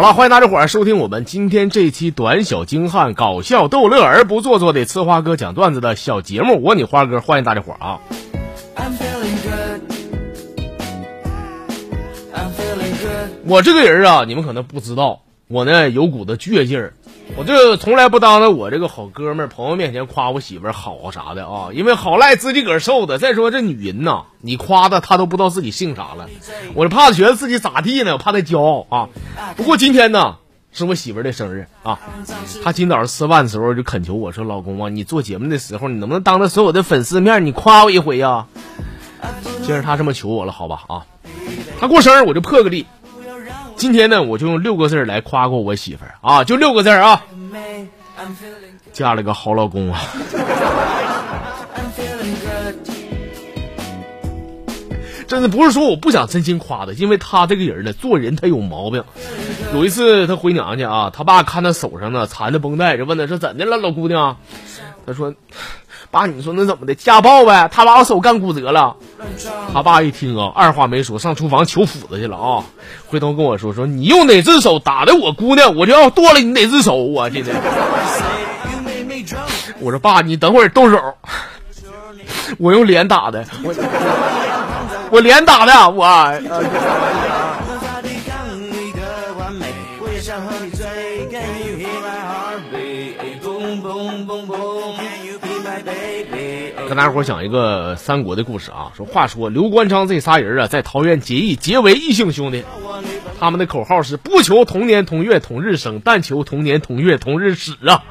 [0.00, 6.62] 好了，欢迎大家伙儿收听我们今天这期短小精悍、搞笑逗乐而不做作的呲花哥讲段子的小节目。
[6.62, 8.00] 我你花哥，欢迎大家伙儿啊！
[13.44, 16.94] 我这个人啊，你们可能不知道，我呢有股子倔劲儿，
[17.36, 23.18] 我就从来不当着我这个好哥们儿、朋友面前夸我媳妇儿好啥的啊，因为好赖自己个儿受的。
[23.18, 26.28] 再说这女人呐，你夸她，她都不知道自己姓啥了，
[26.74, 29.08] 我就怕她觉得自己咋地呢，我怕她骄傲啊。
[29.56, 30.36] 不过今天呢，
[30.72, 31.98] 是我媳妇儿的生日啊，
[32.62, 38.46] 她今早上吃饭的时候就恳求我说：“老公啊，你做节目的时候，你能不能当着所有的粉丝面，你夸我一回呀？”
[39.62, 41.06] 既然她这么求我了，好吧啊，
[41.80, 42.86] 她过生日我就破个例。
[43.80, 47.24] 今天呢，我就用六个字来夸夸我媳妇儿啊，就六个字啊，
[48.92, 50.02] 嫁了个好老公啊！
[55.26, 59.02] 真的不是说我不想真心夸她，因为她这个人呢，做人她有毛病。
[59.72, 64.36] 有一次她回娘家啊，她爸看她手上呢缠着绷带，就问她说怎的了，老姑娘？
[65.06, 65.34] 她说。
[66.10, 66.94] 爸，你说那怎么的？
[66.94, 67.68] 家暴呗！
[67.72, 68.96] 他把我手干骨折了。
[69.72, 72.64] 他爸一听啊，二话没说，上厨房求斧子去了啊！
[73.06, 76.94] 回头跟我说说，你用哪只手打的我姑娘，我就要剁了你哪只手！
[76.96, 77.54] 我今天，
[79.80, 80.98] 我说爸，你等会儿动手。
[82.58, 83.72] 我用脸打的，我
[85.10, 86.06] 我脸打的，我。
[96.88, 98.90] 跟大家伙讲一个三国的故事啊。
[98.96, 102.64] 说话说刘关张这仨人啊，在桃园结义，结为异姓兄弟。
[103.38, 108.02] 他们的口号是不求同年同月同日生，但求同年同月同日死啊。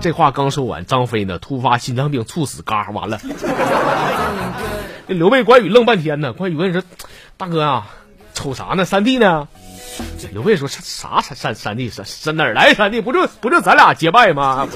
[0.00, 3.20] 这话刚说完，张飞呢突发心脏病猝死，嘎完了。
[5.06, 6.32] 这 刘备、关羽愣半天呢。
[6.32, 6.82] 关羽问说
[7.38, 7.86] ：“大哥啊，
[8.34, 8.84] 瞅啥呢？
[8.84, 9.46] 三弟呢？”
[10.32, 11.88] 刘备说：“啥啥三三弟？
[11.88, 13.00] 三哪儿来三弟？
[13.00, 14.66] 不就不就咱俩结拜吗？”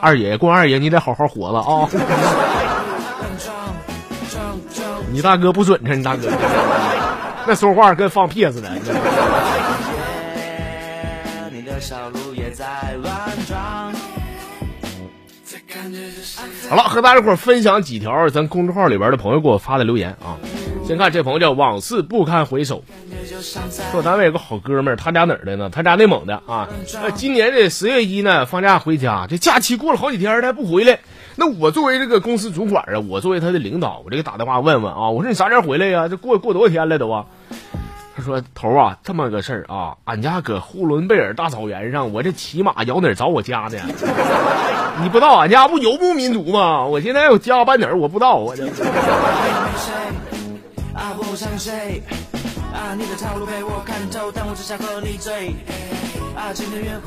[0.00, 1.88] 二爷，关二爷，你得好好活了啊！
[5.10, 6.28] 你大哥不准着，你大哥
[7.46, 8.68] 那说话跟放屁似的。
[16.68, 20.36] 好了，和大家伙分享几条咱公众号里边的朋友给我发的留言啊。
[20.88, 22.82] 先看这朋友叫往事不堪回首，
[23.92, 25.68] 说单位有个好哥们儿，他家哪儿的呢？
[25.70, 26.66] 他家内蒙的啊。
[27.14, 30.98] 今年的十月一呢，放假回家，这假期过了好几天，他不回来。
[31.36, 36.08] 那我作为这个公司主管啊，我作为他的领导，我这个打电话问问啊，我说你啥时候回来呀？
[36.08, 37.26] 这过过多少天了都啊？
[38.16, 43.78] 他说头啊，这么个事儿啊，俺家搁呼伦贝尔大草原上，我这骑马摇哪找我家呢？
[45.02, 46.86] 你不知道俺家不游牧民族吗？
[46.86, 47.98] 我现在有家搬哪儿？
[47.98, 48.66] 我不知道我这。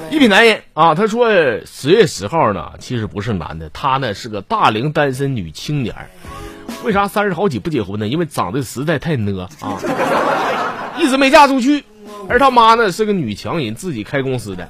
[0.09, 1.29] 一品男人啊，他说
[1.65, 5.93] 十月十号呢，其实不是男的，他呢是个大龄单身女青年。
[6.83, 8.07] 为啥三十好几不结婚呢？
[8.07, 9.77] 因为长得实在太呢啊，
[10.97, 11.83] 一直没嫁出去。
[12.29, 14.69] 而他妈呢是个女强人，自己开公司的。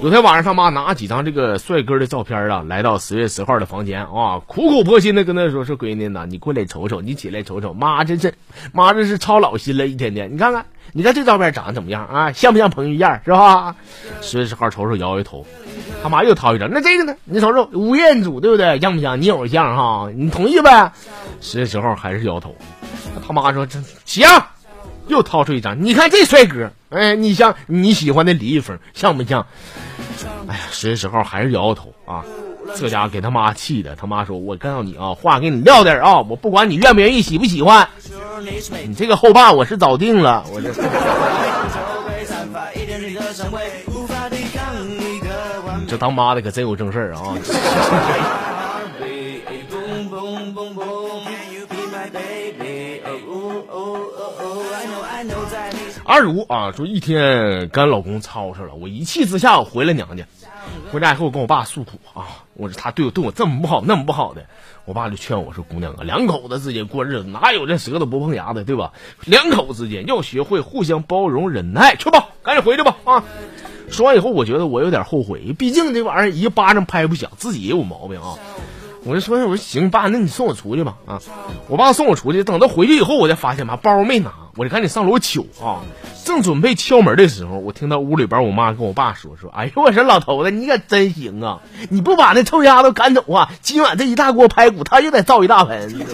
[0.00, 8.32] 有天晚上，他妈拿几张这个帅哥的照片啊，来到十月十号的房间啊，苦口婆心的跟他说：“说闺女呐，你过来瞅瞅，你起来瞅瞅，妈这是，
[8.72, 12.30] 妈这是操老心了，一天天，你看看，你看这照片长得怎么样啊？
[12.30, 13.74] 像不像彭于晏是吧？”
[14.22, 15.44] 十月十号瞅瞅，摇摇头。
[16.00, 17.12] 他妈又掏一张，那这个呢？
[17.24, 18.78] 你瞅瞅，吴彦祖对不对？
[18.78, 19.20] 像不像？
[19.20, 20.08] 你偶像哈？
[20.14, 20.92] 你同意呗？
[21.40, 22.54] 十月十号还是摇头。
[23.26, 24.24] 他妈说：“这行。”
[25.08, 29.46] 又掏出一张，你看这帅哥，哎，你像你喜欢的李易峰，像不像？
[30.46, 32.24] 哎呀，十月十号还是摇摇头啊！
[32.76, 37.88] 这家伙给他妈气的，他妈说：“我告诉你啊，话给你撂点啊，我不管你愿不愿意，喜不喜欢，
[38.86, 40.70] 你这个后爸我是早定了。”我这。
[45.88, 47.34] 这当妈的可真有正事儿啊！
[56.08, 60.24] 二如啊，说一天跟老公吵吵了，我一气之下我回了娘家。
[60.90, 64.46] 回家以后我跟我爸诉苦啊，我说他对我对我这么不好那么不好的，
[64.86, 68.92] 我爸就劝我说：“姑娘啊，两口子之间过日子哪有这舌头不碰牙的，对吧？
[69.26, 71.94] 两口子之间要学会互相包容忍耐。
[71.94, 73.24] 去吧，赶紧回去吧啊！”
[73.92, 78.36] 说完以后，我觉得我有点后悔，毕竟这玩意儿一巴掌拍不响，自己也有毛病啊。
[79.04, 81.20] 我就说，我说行，爸，那你送我出去吧啊！
[81.68, 85.80] 我爸送我出去，等到回去以后，我才发现妈包没拿，我就赶紧上楼取啊。
[86.24, 91.60] 正准备敲门的时候，我听到屋里边我妈跟我爸说说：“哎呦，我说老头子，你可真行啊！
[91.88, 95.94] 你不把那臭丫头赶走啊，今晚这一大锅排骨，他又得造一大盆。”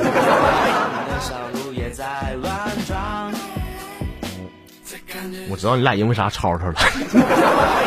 [5.50, 6.74] 我知道你俩因为啥吵吵了，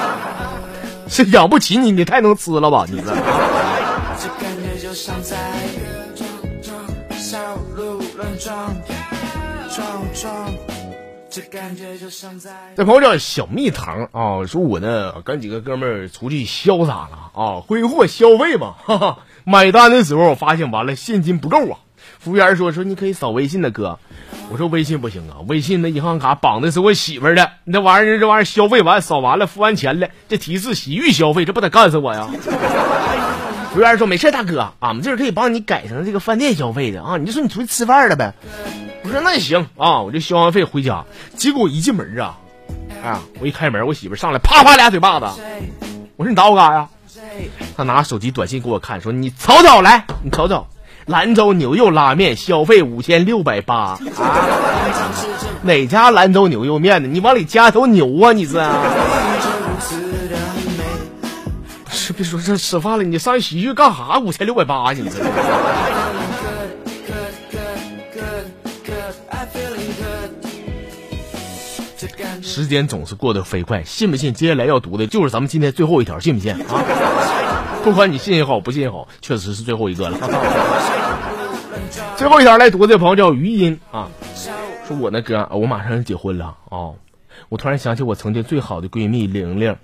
[1.07, 2.85] 是养不起你，你太能吃了吧？
[2.89, 3.13] 你这。
[12.75, 19.19] 这朋友叫小蜜糖啊，说我呢跟几个哥们儿出去潇洒了啊，挥霍消费嘛，哈哈。
[19.43, 21.77] 买单的时候我发现完了现金不够啊，
[22.19, 23.99] 服务员说说你可以扫微信的哥，
[24.49, 32.27] 我说微信不行啊，微信那银行卡绑的是我媳妇的，那玩意儿这玩意儿消费完扫完了付完钱了，这提示洗浴消费，这不得干死我呀？
[33.71, 38.33] 服务员说没事大哥，俺们这儿可以帮你改成这个饭店消费的啊，你就说你出去吃饭了呗。
[39.07, 41.05] 我说那也行啊，我就消完费回家。
[41.37, 42.37] 结果一进门啊，
[43.01, 45.27] 啊，我一开门，我媳妇上来啪啪俩嘴巴子。
[46.17, 46.89] 我说你打我干啥呀？
[47.77, 50.67] 她拿手机短信给我看，说你瞅瞅来，你瞅瞅，
[51.05, 53.97] 兰州牛肉拉面消费五千六百八。
[55.61, 57.07] 哪家兰州牛肉面的？
[57.07, 58.33] 你往里加头牛啊？
[58.33, 58.61] 你是？
[61.89, 64.19] 是别说这吃饭了，你上洗浴干啥？
[64.19, 65.11] 五千六百八，你这。
[72.57, 74.33] 时间总是过得飞快，信不信？
[74.33, 76.59] 接下来要读的就是咱们今天最后一条，信不信啊？
[77.85, 80.17] 不管你信也好，不信也好，确实是最后一个了。
[82.17, 84.07] 最后一条来读的朋友叫余音啊，
[84.87, 86.89] 说我那哥，我马上要结婚了啊！
[87.49, 89.75] 我突然想起我曾经最好的闺蜜玲玲，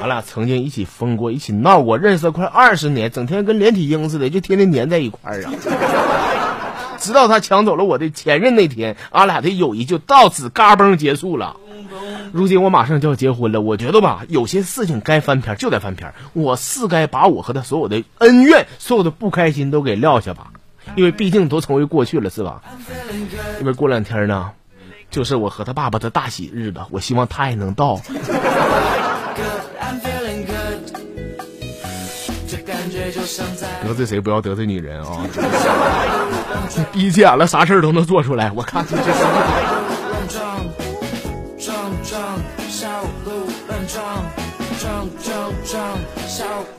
[0.00, 5.52] 俺俩曾经一起疯过，一起闹过，认识了快二十年，整天跟连体婴似的，就天天粘在一块儿啊。
[7.00, 11.56] 直到他抢走了我的前任那天，俺俩的友谊就到此嘎嘣结束了。
[12.32, 20.52] 如今我马上就要结婚了，我觉得吧，有些事情该翻篇就得翻篇，我是该把我和他所有的恩怨、所有的不开心都给撂下吧，
[20.94, 22.62] 因为毕竟都成为过去了，是吧？
[23.58, 24.52] 因为过两天呢，
[25.10, 28.00] 就是我和他爸爸的大喜日子，我希望他也能到。
[33.82, 35.26] 得罪谁不要得罪女人啊！
[36.92, 38.50] 急眼了，啥事儿都能做出来。
[38.54, 39.24] 我看你这是。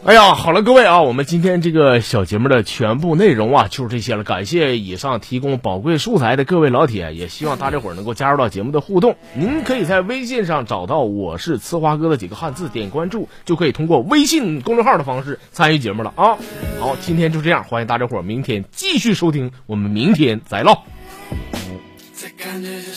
[0.03, 4.23] 哎呀，好了，各位啊，我们今天这个小节目的全部内容啊，就是这些了。
[4.23, 9.15] 感谢以上提供宝贵素材的各位老铁，也希望大家伙儿能够加入到节目的互动。
[9.33, 16.37] 您可以在微信上找到“我是呲花哥”的几个汉字，点关注就可以通过微信公众号的方式参与节目了啊。
[16.81, 20.83] 好，今天就这样，欢迎大家伙明天继续收听，我们明天再唠。
[22.17, 22.91] 这感觉就